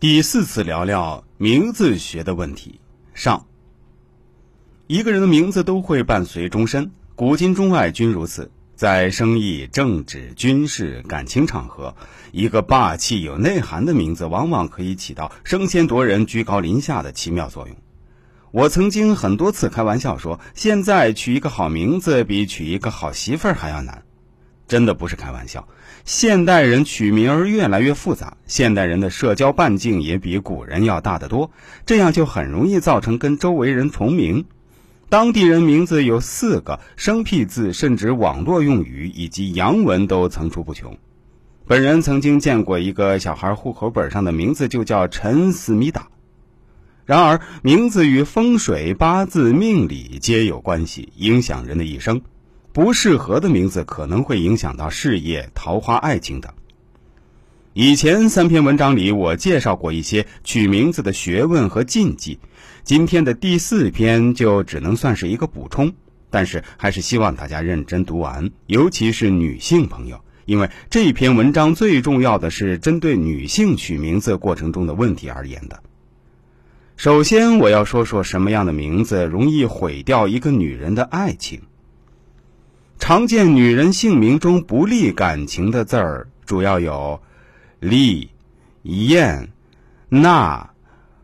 [0.00, 2.80] 第四次聊聊名字学的问题。
[3.14, 3.46] 上，
[4.86, 8.48] 一个人的名字都会伴随终身，古今中外均如此。
[8.76, 11.96] 在生意、政治、军事、感情场合，
[12.30, 17.76] 一个霸气有内涵的名字，往往可以起到升仙夺人、居高临下的奇妙作用。
[18.52, 24.04] 我曾经很多次开玩笑说，现在取一个好名字比娶一个好媳妇儿还要难。
[24.68, 25.66] 真的不是开玩笑，
[26.04, 31.50] 现代人取名儿越来越复杂，现代人的社交半径也比古人要大得多，
[31.86, 34.44] 这样就很容易造成跟周围人重名。
[35.08, 40.98] 当地人名字有四个，生僻字甚至网络用语以及洋文都层出不穷。
[41.66, 46.08] 本人曾经见过一个小孩户口本上的名字就叫陈思密达。
[47.06, 52.20] 然而，名字与风水、八字、命理皆有关系，影响人的一生。
[52.78, 56.52] 不适合的名字可能会影响到事业、桃花、爱情等。
[57.72, 62.38] 以前三篇文章里，我介绍过一些取名字的学问和禁忌。
[62.84, 65.92] 今天的第四篇就只能算是一个补充，
[66.30, 75.82] 但是还是希望大家认真读完，尤其是女性朋友，因为这篇文章最重要的是针对女性取名字过程中的问题而言的。
[76.96, 81.62] 首先，我要说说什么样的名字容易毁掉一个女人的爱情。
[82.98, 87.20] 常见女人姓名中不利感情的字儿，主要有
[87.80, 88.30] 利、
[88.82, 89.50] 燕、
[90.08, 90.70] 娜、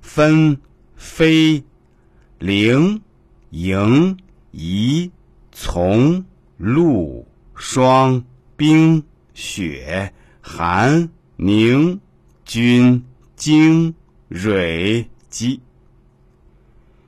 [0.00, 0.58] 芬、
[0.96, 1.62] 飞、
[2.38, 3.00] 灵、
[3.50, 4.16] 迎、
[4.50, 5.10] 仪、
[5.52, 6.24] 从、
[6.56, 8.24] 露、霜、
[8.56, 12.00] 冰、雪、寒、宁、
[12.44, 13.04] 君、
[13.36, 13.94] 京、
[14.28, 15.60] 蕊、姬。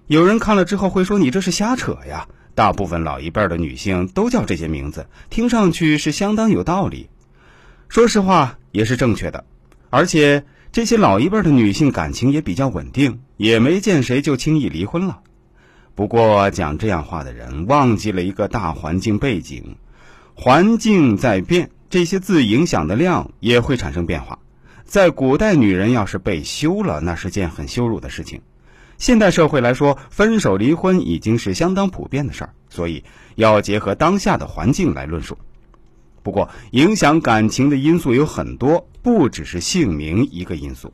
[0.06, 2.28] 有人看了之后会说：“你这是瞎扯呀！”
[2.60, 7.08] 大部分老一辈的女性都叫这些名字，听上去是相当有道理。
[7.88, 9.46] 说实话，也是正确的。
[9.88, 15.20] 而且这些老一辈的女性感情也比较稳定，也没见谁就轻易离婚了。
[15.94, 19.76] 不过讲这样话的人忘记了一个大环境背景：
[20.34, 24.38] 环境在变，这些字影响的量也会产生变化。
[24.84, 28.42] 在古代，女人要是被休了，那是件很羞辱的事情。
[29.00, 33.02] 现代社会来说，分手离婚已经是相当普遍的事儿，所以
[33.34, 35.38] 要结合当下的环境来论述。
[36.22, 40.92] 不过，影响感情的因素有很多，不只是姓名一个因素。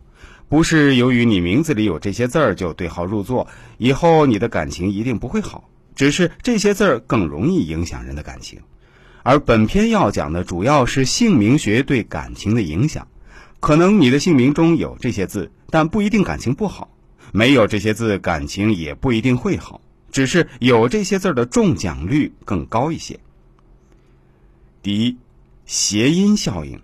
[0.49, 5.69] 不是由于你名字里有这些字儿就对号入座，以后你的感情一定不会好。
[5.97, 8.61] 只是这些字儿更容易影响人的感情。
[9.25, 13.09] 而本篇要讲的主要是姓名学对感情的影响。
[13.59, 16.89] 可能你的姓名中有这些字，但不一定感情不好。
[17.33, 23.19] 没有这些字，感情也不一定会好，只是有这些字的中奖率更高一些。
[24.83, 25.17] 第一，
[25.65, 26.81] 谐音效应。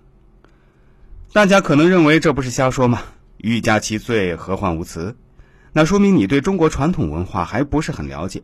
[1.32, 3.02] 大家可能认为这不是瞎说吗？
[3.38, 5.16] 欲加其罪，何患无辞？
[5.72, 8.42] 那说明你对中国传统文化还不是很了解。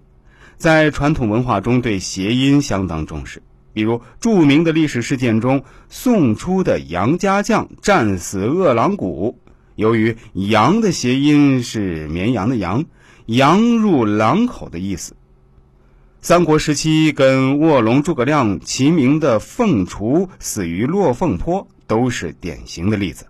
[0.57, 3.43] 在传统文化中，对谐音相当重视。
[3.75, 9.39] 比如著名的历史事件中，宋初的杨家将战死饿狼谷。
[9.79, 12.85] 由于“羊”的谐音是绵羊的“羊”，
[13.27, 15.15] 羊入狼口的意思。
[16.21, 23.27] 三国时期跟卧龙诸葛亮齐名的凤雏死于落凤坡，都是典型的例子。